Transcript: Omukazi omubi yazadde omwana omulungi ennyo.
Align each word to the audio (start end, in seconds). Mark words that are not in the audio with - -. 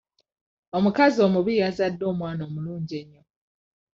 Omukazi 0.77 1.19
omubi 1.27 1.53
yazadde 1.61 2.03
omwana 2.11 2.41
omulungi 2.47 2.93
ennyo. 3.01 3.23